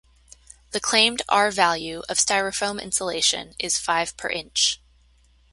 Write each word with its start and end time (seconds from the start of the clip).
The 0.71 0.79
claimed 0.79 1.21
R-value 1.29 2.01
of 2.09 2.17
Styrofoam 2.17 2.81
insulation 2.81 3.53
is 3.59 3.77
five 3.77 4.17
per 4.17 4.29
inch. 4.29 4.79